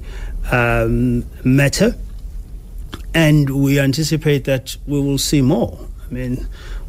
[0.52, 1.96] um, matter.
[3.16, 5.80] And we anticipate that we will see more.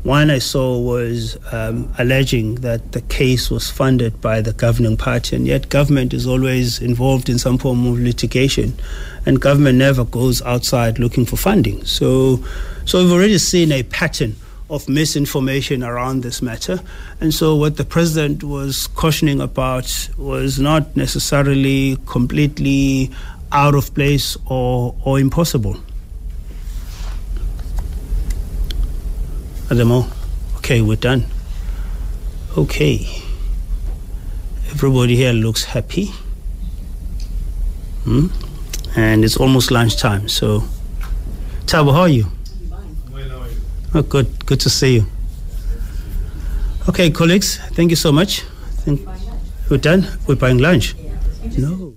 [0.03, 5.35] One I saw was um, alleging that the case was funded by the governing party,
[5.35, 8.79] and yet government is always involved in some form of litigation,
[9.27, 11.85] and government never goes outside looking for funding.
[11.85, 12.45] So,
[12.85, 14.37] so we've already seen a pattern
[14.71, 16.81] of misinformation around this matter,
[17.21, 23.11] and so what the president was cautioning about was not necessarily completely
[23.51, 25.77] out of place or, or impossible.
[29.69, 30.07] Adamo,
[30.59, 31.25] okay, we're done.
[32.57, 33.05] Okay.
[34.71, 36.13] Everybody here looks happy.
[38.05, 38.29] Hmm?
[38.95, 40.63] And it's almost lunchtime, so.
[41.67, 42.27] Tabo, how are you?
[43.93, 44.47] Oh, good.
[44.47, 45.07] Good to see you.
[46.89, 48.45] Okay, colleagues, thank you so much.
[49.69, 50.07] We're done.
[50.29, 50.95] We're buying lunch.
[51.59, 51.95] No.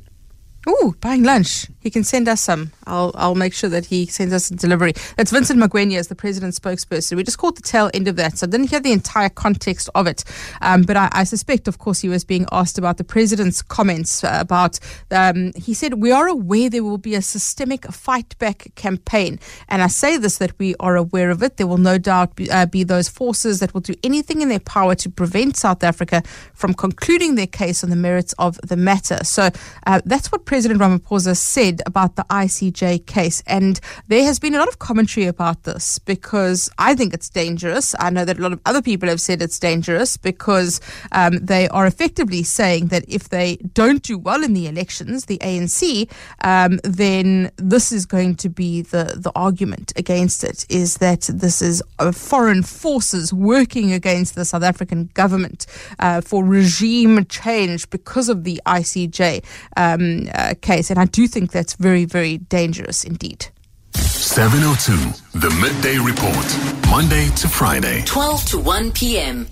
[0.67, 1.67] Ooh, buying lunch.
[1.79, 2.71] He can send us some.
[2.85, 4.93] I'll I'll make sure that he sends us a delivery.
[5.15, 7.15] That's Vincent Magwenya as the president's spokesperson.
[7.15, 9.89] We just caught the tail end of that, so I didn't hear the entire context
[9.95, 10.23] of it.
[10.61, 14.23] Um, but I, I, suspect, of course, he was being asked about the president's comments
[14.23, 14.79] uh, about.
[15.11, 19.39] Um, he said, "We are aware there will be a systemic fight back campaign,
[19.69, 21.57] and I say this that we are aware of it.
[21.57, 24.59] There will no doubt be, uh, be those forces that will do anything in their
[24.59, 29.23] power to prevent South Africa from concluding their case on the merits of the matter."
[29.23, 29.49] So
[29.87, 34.55] uh, that's what President Ramaphosa said made about the ICJ case, and there has been
[34.55, 37.95] a lot of commentary about this because I think it's dangerous.
[37.99, 41.67] I know that a lot of other people have said it's dangerous because um, they
[41.69, 46.09] are effectively saying that if they don't do well in the elections, the ANC,
[46.43, 51.61] um, then this is going to be the, the argument against it is that this
[51.61, 55.65] is uh, foreign forces working against the South African government
[55.99, 59.43] uh, for regime change because of the ICJ
[59.77, 60.89] um, uh, case.
[60.89, 63.47] And I do think that's very, very dangerous indeed.
[63.93, 66.47] 702, the midday report,
[66.89, 69.45] Monday to Friday, 12 to 1 p.m.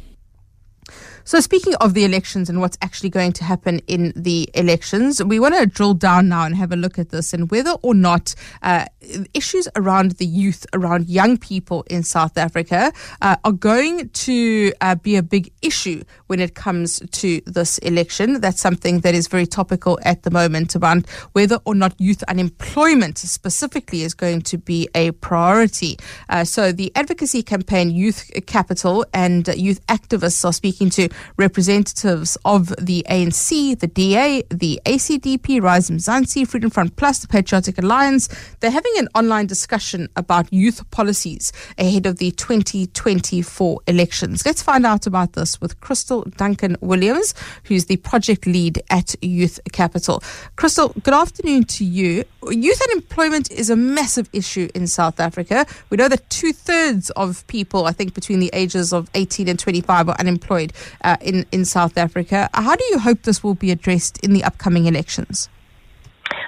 [1.27, 5.41] So, speaking of the elections and what's actually going to happen in the elections, we
[5.41, 8.33] want to drill down now and have a look at this and whether or not
[8.61, 8.85] uh,
[9.33, 14.95] issues around the youth, around young people in South Africa, uh, are going to uh,
[14.95, 18.39] be a big issue when it comes to this election.
[18.39, 23.17] That's something that is very topical at the moment around whether or not youth unemployment
[23.17, 25.97] specifically is going to be a priority.
[26.29, 32.69] Uh, so, the advocacy campaign Youth Capital and youth activists are speaking to representatives of
[32.77, 38.29] the ANC, the DA, the ACDP, Rise Mzansi, Freedom Front Plus, the Patriotic Alliance.
[38.59, 44.45] They're having an online discussion about youth policies ahead of the 2024 elections.
[44.45, 49.59] Let's find out about this with Crystal Duncan Williams, who's the project lead at Youth
[49.71, 50.23] Capital.
[50.55, 52.23] Crystal, good afternoon to you.
[52.49, 55.65] Youth unemployment is a massive issue in South Africa.
[55.89, 59.59] We know that two thirds of people, I think, between the ages of 18 and
[59.59, 60.73] 25 are unemployed
[61.07, 62.49] uh, in, in South Africa.
[62.53, 65.49] How do you hope this will be addressed in the upcoming elections?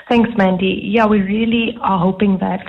[0.10, 0.82] Thanks, Mandy.
[0.84, 2.64] Yeah, we really are hoping that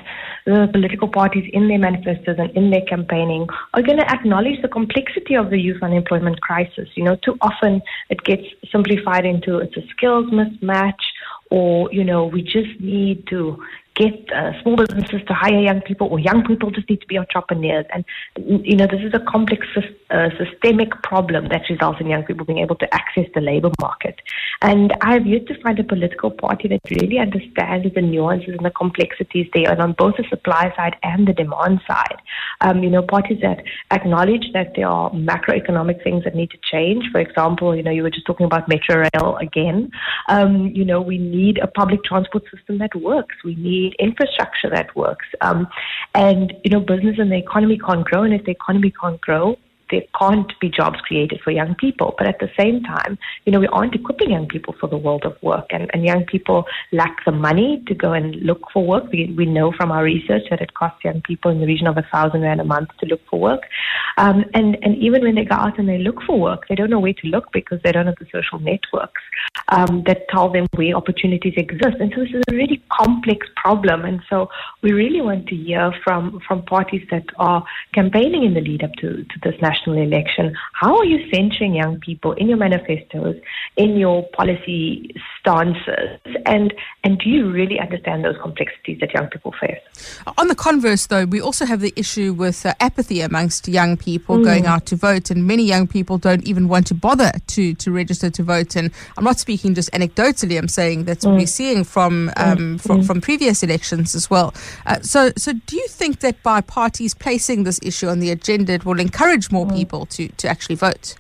[0.47, 4.69] the political parties in their manifestos and in their campaigning are going to acknowledge the
[4.69, 6.89] complexity of the youth unemployment crisis.
[6.95, 11.03] You know, too often it gets simplified into it's a skills mismatch
[11.51, 13.63] or, you know, we just need to
[13.97, 17.19] get uh, small businesses to hire young people, or young people just need to be
[17.19, 17.85] entrepreneurs.
[17.93, 18.05] And
[18.37, 19.67] you know, this is a complex
[20.11, 24.17] uh, systemic problem that results in young people being able to access the labor market.
[24.63, 28.65] And I have yet to find a political party that really understands the nuances and
[28.65, 32.19] the complexities there, and on both the supply side and the demand side.
[32.63, 37.05] Um, you know, parties that acknowledge that there are macroeconomic things that need to change.
[37.11, 39.91] For example, you know, you were just talking about metro rail again.
[40.29, 43.37] Um, you know, we need a public transport system that works.
[43.45, 45.27] We need need infrastructure that works.
[45.41, 45.67] Um,
[46.15, 48.23] and, you know, business and the economy can't grow.
[48.23, 49.57] And if the economy can't grow,
[49.91, 52.15] there can't be jobs created for young people.
[52.17, 55.25] But at the same time, you know, we aren't equipping young people for the world
[55.25, 55.67] of work.
[55.71, 59.11] And, and young people lack the money to go and look for work.
[59.13, 61.97] We, we know from our research that it costs young people in the region of
[61.97, 63.63] a thousand rand a month to look for work.
[64.19, 66.91] Um, and, and even when they go out and they look for work, they don't
[66.91, 69.23] know where to look because they don't have the social networks
[69.69, 71.97] um, that tell them where opportunities exist.
[72.01, 74.05] And so this is a really complex problem.
[74.05, 74.49] And so
[74.83, 78.93] we really want to hear from, from parties that are campaigning in the lead up
[79.01, 80.57] to, to this national national election.
[80.73, 83.37] How are you centering young people in your manifestos,
[83.77, 89.55] in your policy stances, and and do you really understand those complexities that young people
[89.61, 89.79] face?
[90.39, 94.39] On the converse, though, we also have the issue with uh, apathy amongst young people
[94.39, 94.45] mm.
[94.45, 97.91] going out to vote, and many young people don't even want to bother to to
[97.91, 98.77] register to vote.
[98.77, 101.31] And I'm not speaking just anecdotally; I'm saying that's mm.
[101.31, 102.53] what we're seeing from mm.
[102.53, 102.81] um, mm.
[102.81, 104.55] from, from previous elections as well.
[104.87, 108.73] Uh, so, so do you think that by parties placing this issue on the agenda,
[108.73, 109.70] it will encourage more.
[109.71, 109.77] Mm.
[109.77, 111.15] people to, to actually vote?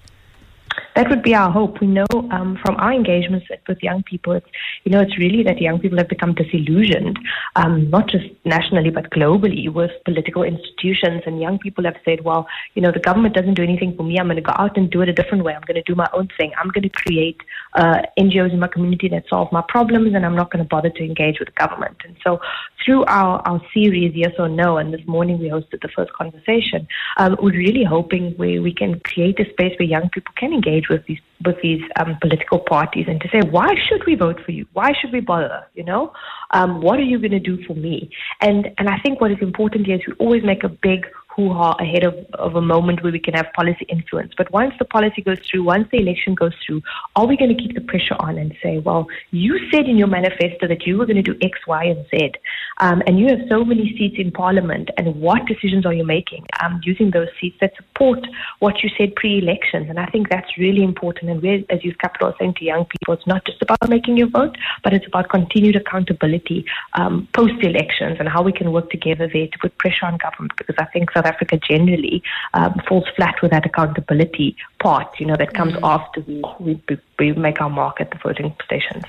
[0.96, 1.80] That would be our hope.
[1.80, 4.46] We know um, from our engagements with young people, it's
[4.84, 7.18] you know it's really that young people have become disillusioned,
[7.56, 11.22] um, not just nationally but globally with political institutions.
[11.26, 14.18] And young people have said, well, you know, the government doesn't do anything for me.
[14.18, 15.54] I'm going to go out and do it a different way.
[15.54, 16.52] I'm going to do my own thing.
[16.58, 17.40] I'm going to create
[17.74, 20.90] uh, NGOs in my community that solve my problems, and I'm not going to bother
[20.90, 21.96] to engage with the government.
[22.04, 22.40] And so,
[22.84, 26.88] through our our series, yes or no, and this morning we hosted the first conversation.
[27.16, 30.79] Um, we're really hoping we we can create a space where young people can engage
[30.88, 34.52] with these with these um, political parties and to say why should we vote for
[34.52, 34.66] you?
[34.72, 35.66] Why should we bother?
[35.74, 36.12] You know,
[36.52, 38.10] um, what are you going to do for me?
[38.40, 41.76] And and I think what is important here is we always make a big hoo-ha
[41.78, 44.32] ahead of, of a moment where we can have policy influence.
[44.36, 46.82] But once the policy goes through, once the election goes through,
[47.16, 50.08] are we going to keep the pressure on and say, well, you said in your
[50.08, 52.32] manifesto that you were going to do X, Y, and Z,
[52.80, 56.46] um, and you have so many seats in Parliament, and what decisions are you making
[56.62, 58.18] um, using those seats that support
[58.58, 59.88] what you said pre-elections?
[59.88, 61.30] And I think that's really important.
[61.30, 64.16] And we're, as Youth Capital, are saying to young people, it's not just about making
[64.16, 66.64] your vote, but it's about continued accountability
[66.94, 70.76] um, post-elections and how we can work together there to put pressure on government because
[70.78, 72.22] I think South Africa generally
[72.54, 75.84] um, falls flat with that accountability part, you know, that comes mm-hmm.
[75.84, 79.04] after we, we, we make our mark at the voting stations.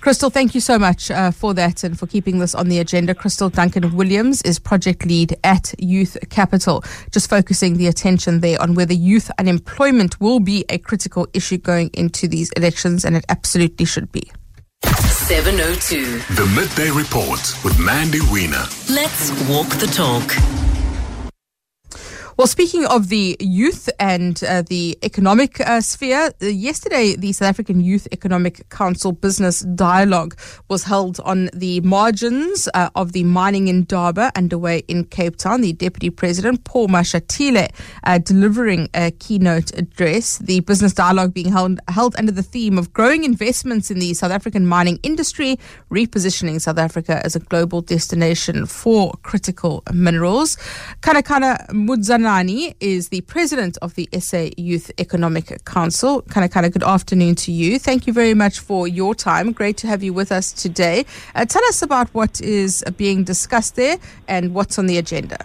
[0.00, 3.14] Crystal, thank you so much uh, for that and for keeping this on the agenda.
[3.14, 8.74] Crystal Duncan Williams is project lead at Youth Capital, just focusing the attention there on
[8.74, 13.86] whether youth unemployment will be a critical issue going into these elections, and it absolutely
[13.86, 14.30] should be.
[14.84, 16.18] 702.
[16.34, 18.64] The Midday Report with Mandy Wiener.
[18.90, 20.83] Let's walk the talk.
[22.36, 27.80] Well, speaking of the youth and uh, the economic uh, sphere, yesterday the South African
[27.80, 30.36] Youth Economic Council Business Dialogue
[30.68, 35.60] was held on the margins uh, of the mining indaba underway in Cape Town.
[35.60, 37.72] The Deputy President, Paul Mashatile,
[38.02, 40.38] uh, delivering a keynote address.
[40.38, 44.32] The business dialogue being held, held under the theme of growing investments in the South
[44.32, 45.56] African mining industry,
[45.88, 50.56] repositioning South Africa as a global destination for critical minerals.
[51.00, 56.22] Kanakana Mudzana Is the president of the SA Youth Economic Council.
[56.22, 57.78] Kind of, kind of good afternoon to you.
[57.78, 59.52] Thank you very much for your time.
[59.52, 61.04] Great to have you with us today.
[61.34, 65.36] Uh, tell us about what is being discussed there and what's on the agenda.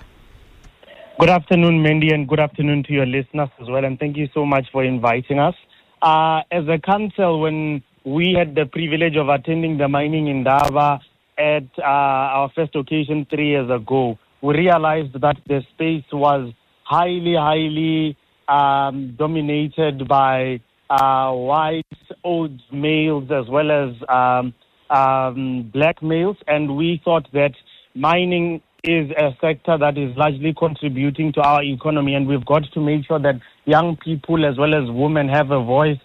[1.20, 3.84] Good afternoon, Mandy, and good afternoon to your listeners as well.
[3.84, 5.56] And thank you so much for inviting us.
[6.02, 11.02] Uh, as a council, when we had the privilege of attending the mining indaba
[11.38, 16.54] at uh, our first occasion three years ago, we realized that the space was
[16.90, 18.18] highly, highly
[18.48, 20.60] um, dominated by
[20.90, 21.86] uh, white
[22.24, 24.54] old males as well as um,
[24.90, 27.52] um, black males, and we thought that
[27.94, 32.80] mining is a sector that is largely contributing to our economy, and we've got to
[32.80, 33.36] make sure that
[33.66, 36.00] young people as well as women have a voice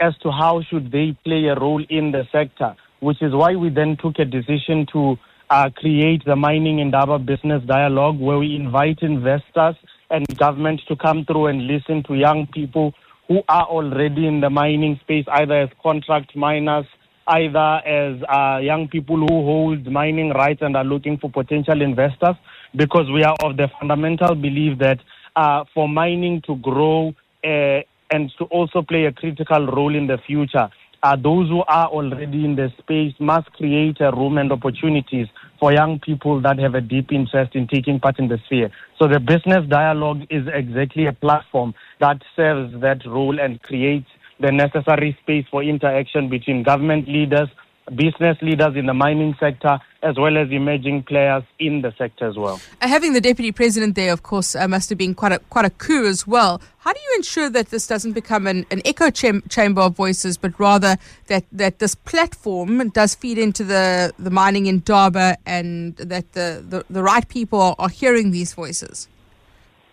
[0.00, 3.68] as to how should they play a role in the sector, which is why we
[3.68, 5.16] then took a decision to
[5.50, 9.76] uh, create the mining indaba business dialogue where we invite investors
[10.10, 12.92] and government to come through and listen to young people
[13.28, 16.86] who are already in the mining space, either as contract miners,
[17.28, 22.36] either as uh, young people who hold mining rights and are looking for potential investors,
[22.76, 25.00] because we are of the fundamental belief that
[25.34, 27.12] uh, for mining to grow
[27.44, 27.80] uh,
[28.12, 30.70] and to also play a critical role in the future,
[31.02, 35.28] uh, those who are already in the space must create a room and opportunities
[35.60, 38.70] for young people that have a deep interest in taking part in the sphere.
[38.98, 44.08] So the business dialogue is exactly a platform that serves that role and creates
[44.40, 47.48] the necessary space for interaction between government leaders,
[47.94, 52.36] business leaders in the mining sector, as well as emerging players in the sector as
[52.36, 52.60] well.
[52.80, 55.64] Uh, having the deputy president there, of course, uh, must have been quite a quite
[55.64, 56.60] a coup as well.
[56.78, 60.36] How do you ensure that this doesn't become an, an echo cham- chamber of voices,
[60.36, 66.32] but rather that, that this platform does feed into the, the mining indaba and that
[66.32, 69.08] the, the, the right people are, are hearing these voices?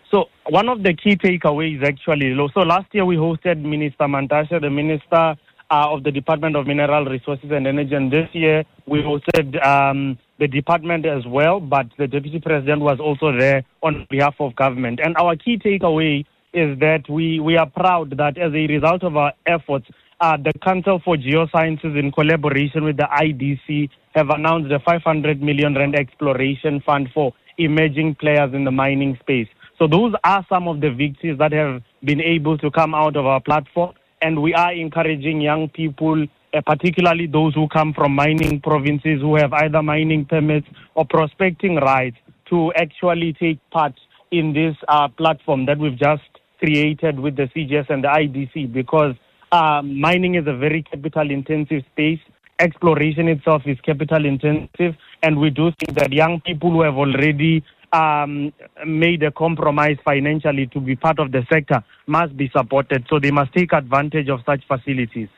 [0.08, 4.70] So one of the key takeaways actually, so last year we hosted Minister Mantashe, the
[4.70, 5.34] Minister
[5.82, 7.94] of the Department of Mineral Resources and Energy.
[7.94, 12.98] And this year we hosted um, the department as well, but the Deputy President was
[13.00, 15.00] also there on behalf of government.
[15.02, 19.16] And our key takeaway is that we, we are proud that as a result of
[19.16, 19.86] our efforts,
[20.20, 25.74] uh, the Council for Geosciences, in collaboration with the IDC, have announced a 500 million
[25.74, 29.48] rand exploration fund for emerging players in the mining space.
[29.78, 33.26] So those are some of the victories that have been able to come out of
[33.26, 33.94] our platform
[34.24, 39.36] and we are encouraging young people, uh, particularly those who come from mining provinces who
[39.36, 42.16] have either mining permits or prospecting rights,
[42.48, 43.92] to actually take part
[44.30, 46.22] in this uh, platform that we've just
[46.58, 49.14] created with the CGS and the IDC because
[49.52, 52.20] uh, mining is a very capital intensive space.
[52.60, 57.62] Exploration itself is capital intensive, and we do think that young people who have already
[57.94, 58.52] um,
[58.84, 63.06] made a compromise financially to be part of the sector must be supported.
[63.08, 65.28] So they must take advantage of such facilities.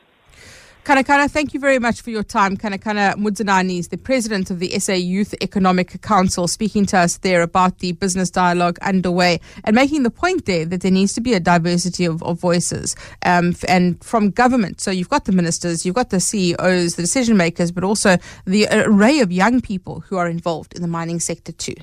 [0.85, 2.57] Kanakana, thank you very much for your time.
[2.57, 7.43] Kanakana Mudzanani is the president of the SA Youth Economic Council, speaking to us there
[7.43, 11.35] about the business dialogue underway and making the point there that there needs to be
[11.35, 12.95] a diversity of, of voices
[13.25, 14.81] um, and from government.
[14.81, 18.69] So you've got the ministers, you've got the CEOs, the decision makers, but also the
[18.71, 21.75] array of young people who are involved in the mining sector too.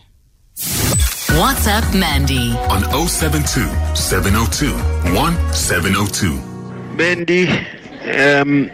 [0.64, 4.72] WhatsApp Mandy on 072 702
[5.14, 6.96] 1702.
[6.96, 8.68] Mandy, um,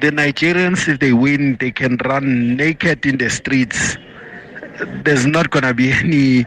[0.00, 3.96] the Nigerians, if they win, they can run naked in the streets.
[5.04, 6.46] There's not going to be any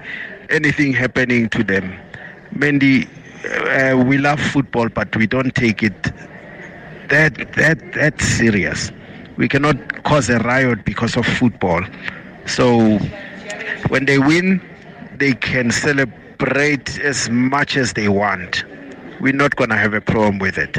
[0.50, 1.94] anything happening to them.
[2.54, 3.08] Mandy,
[3.70, 6.04] uh, we love football, but we don't take it
[7.10, 8.92] that that that serious.
[9.36, 11.84] We cannot cause a riot because of football.
[12.46, 12.98] So
[13.90, 14.62] when they win,
[15.20, 18.64] they can celebrate as much as they want.
[19.22, 20.78] We're not going to have a problem with it.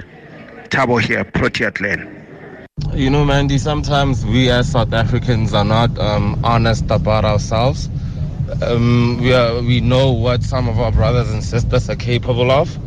[0.71, 2.17] Tabo here, Protea Glen.
[2.95, 7.89] you know, Mandy, sometimes we as South Africans are not um, honest about ourselves.
[8.63, 12.79] Um, we, are, we know what some of our brothers and sisters are capable of.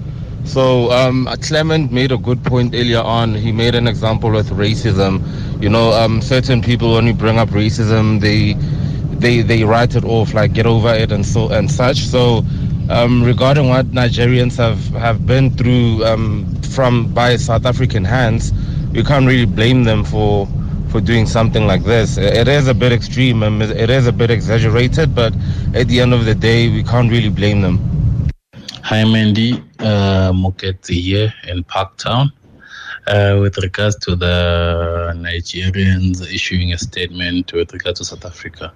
[0.45, 3.34] So um, Clement made a good point earlier on.
[3.36, 5.22] He made an example with racism.
[5.62, 8.56] You know, um, certain people when you bring up racism, they
[9.24, 12.00] they they write it off like get over it and so and such.
[12.16, 12.44] So
[12.90, 16.46] um, regarding what Nigerians have have been through um,
[16.76, 18.52] from by South African hands,
[18.92, 20.48] you can't really blame them for
[20.90, 22.18] for doing something like this.
[22.18, 25.34] It is a bit extreme and it is a bit exaggerated, but
[25.74, 27.80] at the end of the day, we can't really blame them.
[28.84, 29.64] Hi, Mandy.
[29.80, 32.32] Uh, Moketsi here in Parktown.
[33.06, 38.72] Uh, with regards to the Nigerians issuing a statement with regards to South Africa.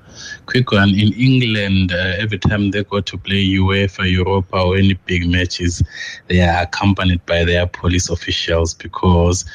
[0.47, 4.95] Quick one in England, uh, every time they go to play UEFA, Europa, or any
[5.05, 5.81] big matches,
[6.27, 9.45] they are accompanied by their police officials because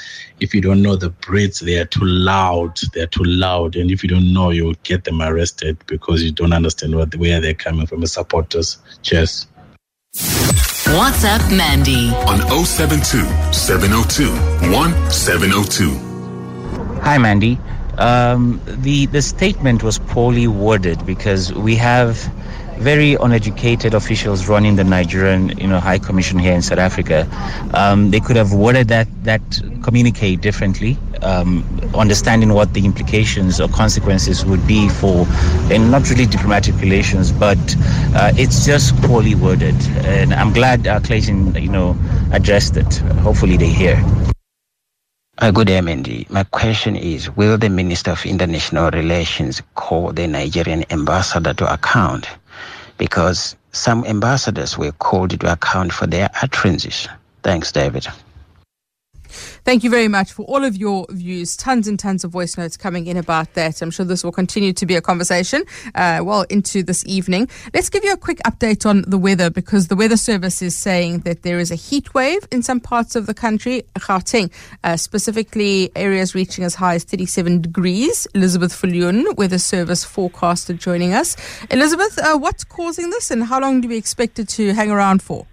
[0.40, 2.78] if you don't know the Brits, they are too loud.
[2.94, 3.76] They're too loud.
[3.76, 7.42] And if you don't know, you'll get them arrested because you don't understand what, where
[7.42, 8.78] they're coming from as supporters.
[9.02, 9.46] Cheers.
[10.93, 14.28] WhatsApp Mandy on 072 702
[14.76, 17.01] 1702.
[17.01, 17.59] Hi, Mandy.
[17.97, 22.30] Um, the the statement was poorly worded because we have
[22.82, 27.28] very uneducated officials running the Nigerian, you know, High Commission here in South Africa.
[27.74, 29.40] Um, they could have worded that that
[29.82, 31.64] communicate differently, um,
[31.94, 35.26] understanding what the implications or consequences would be for,
[35.72, 37.58] and not really diplomatic relations, but
[38.16, 39.76] uh, it's just poorly worded.
[40.04, 41.96] And I'm glad uh, Clayson, you know,
[42.32, 42.96] addressed it.
[43.22, 44.02] Hopefully, they hear.
[45.38, 46.26] Uh, good day, Mandy.
[46.30, 52.26] My question is Will the Minister of International Relations call the Nigerian ambassador to account
[53.03, 57.09] because some ambassadors were called to account for their utterances.
[57.42, 58.07] Thanks, David.
[59.64, 61.56] Thank you very much for all of your views.
[61.56, 63.80] Tons and tons of voice notes coming in about that.
[63.80, 65.62] I'm sure this will continue to be a conversation
[65.94, 67.48] uh, well into this evening.
[67.72, 71.20] Let's give you a quick update on the weather because the Weather Service is saying
[71.20, 74.50] that there is a heat wave in some parts of the country, Gauteng,
[74.82, 78.26] uh, specifically areas reaching as high as 37 degrees.
[78.34, 81.36] Elizabeth Viljoen, Weather Service forecaster, joining us.
[81.70, 85.22] Elizabeth, uh, what's causing this and how long do we expect it to hang around
[85.22, 85.46] for?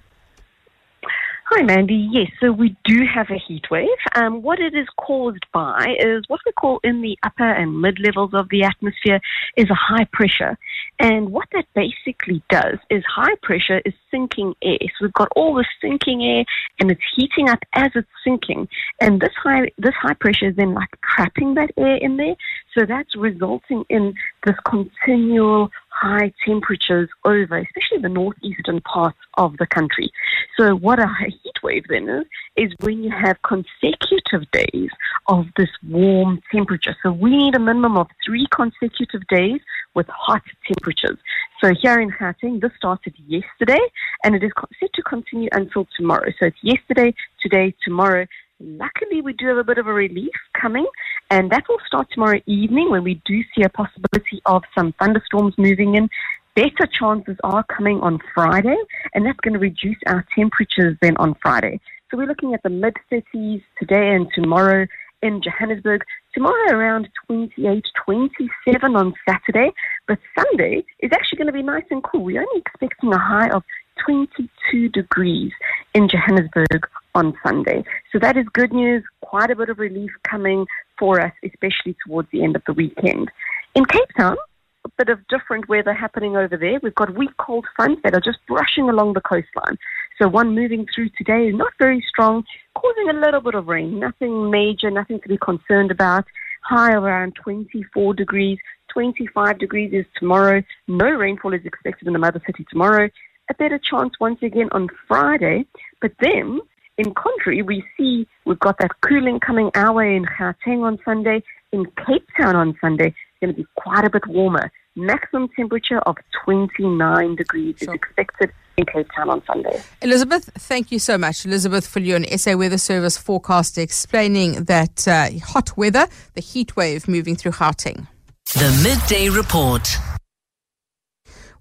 [1.51, 2.07] Hi, Mandy.
[2.11, 3.87] Yes, so we do have a heat wave.
[4.13, 7.97] Um, what it is caused by is what we call in the upper and mid
[7.97, 9.19] levels of the atmosphere
[9.57, 10.59] is a high pressure.
[10.99, 14.77] And what that basically does is high pressure is sinking air.
[14.79, 16.45] So we've got all this sinking air
[16.79, 18.67] and it's heating up as it's sinking.
[19.01, 22.35] And this high, this high pressure is then like trapping that air in there.
[22.77, 24.13] So that's resulting in
[24.45, 30.09] this continual high temperatures over, especially the northeastern parts of the country.
[30.57, 32.25] So what a heat wave then is,
[32.55, 34.89] is when you have consecutive days
[35.27, 36.95] of this warm temperature.
[37.03, 39.59] So we need a minimum of three consecutive days
[39.95, 41.17] with hot temperatures.
[41.61, 43.79] So here in Gauteng, this started yesterday
[44.23, 46.31] and it is set to continue until tomorrow.
[46.39, 48.25] So it's yesterday, today, tomorrow.
[48.61, 50.85] Luckily, we do have a bit of a relief coming,
[51.31, 55.53] and that will start tomorrow evening when we do see a possibility of some thunderstorms
[55.57, 56.09] moving in.
[56.55, 58.75] Better chances are coming on Friday,
[59.13, 61.79] and that's going to reduce our temperatures then on Friday.
[62.11, 64.87] So we're looking at the mid 30s today and tomorrow
[65.21, 66.03] in Johannesburg.
[66.33, 69.71] Tomorrow around 28, 27 on Saturday,
[70.07, 72.23] but Sunday is actually going to be nice and cool.
[72.23, 73.63] We're only expecting a high of
[74.05, 75.51] 22 degrees
[75.93, 77.83] in Johannesburg on Sunday.
[78.11, 79.03] So that is good news.
[79.21, 80.65] Quite a bit of relief coming
[80.97, 83.31] for us, especially towards the end of the weekend.
[83.75, 84.37] In Cape Town,
[84.85, 86.79] a bit of different weather happening over there.
[86.81, 89.77] We've got weak cold fronts that are just brushing along the coastline.
[90.21, 92.43] So one moving through today is not very strong,
[92.75, 93.99] causing a little bit of rain.
[93.99, 96.25] Nothing major, nothing to be concerned about.
[96.63, 98.57] High around 24 degrees.
[98.89, 100.63] 25 degrees is tomorrow.
[100.87, 103.09] No rainfall is expected in the mother city tomorrow.
[103.49, 105.65] A better chance once again on Friday.
[106.01, 106.61] But then
[106.99, 111.41] in contrary, we see we've got that cooling coming our way in Gauteng on Sunday.
[111.71, 114.69] In Cape Town on Sunday, it's going to be quite a bit warmer.
[114.97, 117.93] Maximum temperature of 29 degrees sure.
[117.93, 119.81] is expected in Cape Town on Sunday.
[120.01, 121.45] Elizabeth, thank you so much.
[121.45, 127.35] Elizabeth Viljoen, SA Weather Service forecaster, explaining that uh, hot weather, the heat wave moving
[127.37, 128.07] through Gauteng.
[128.55, 129.87] The Midday Report.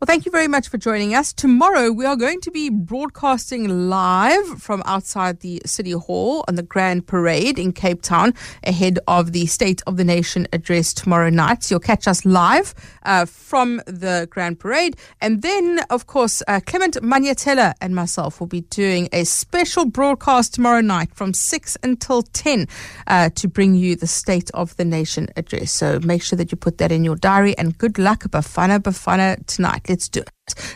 [0.01, 1.33] Well, thank you very much for joining us.
[1.33, 6.63] Tomorrow, we are going to be broadcasting live from outside the City Hall on the
[6.63, 8.33] Grand Parade in Cape Town
[8.63, 11.65] ahead of the State of the Nation address tomorrow night.
[11.65, 14.97] So you'll catch us live uh, from the Grand Parade.
[15.21, 20.55] And then, of course, uh, Clement Manyatela and myself will be doing a special broadcast
[20.55, 22.69] tomorrow night from 6 until 10
[23.09, 25.73] uh, to bring you the State of the Nation address.
[25.73, 29.45] So make sure that you put that in your diary and good luck, Bafana Bafana
[29.47, 29.88] tonight.
[29.89, 30.75] Let's do it.